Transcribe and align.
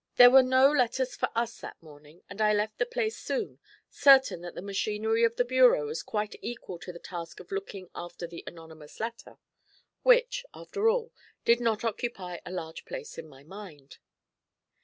There 0.15 0.31
were 0.31 0.41
no 0.41 0.71
letters 0.71 1.15
for 1.15 1.29
us 1.35 1.59
that 1.61 1.79
morning, 1.79 2.23
and 2.27 2.41
I 2.41 2.53
left 2.55 2.79
the 2.79 2.87
place 2.87 3.15
soon, 3.15 3.59
certain 3.91 4.41
that 4.41 4.55
the 4.55 4.61
machinery 4.63 5.23
of 5.23 5.35
the 5.35 5.45
bureau 5.45 5.85
was 5.85 6.01
quite 6.01 6.37
equal 6.41 6.79
to 6.79 6.91
the 6.91 6.97
task 6.97 7.39
of 7.39 7.51
looking 7.51 7.87
after 7.93 8.25
the 8.25 8.43
anonymous 8.47 8.99
letter, 8.99 9.37
which, 10.01 10.43
after 10.55 10.89
all, 10.89 11.13
did 11.45 11.59
not 11.59 11.83
occupy 11.83 12.39
a 12.47 12.51
large 12.51 12.83
place 12.83 13.19
in 13.19 13.27
my 13.27 13.43
mind. 13.43 13.99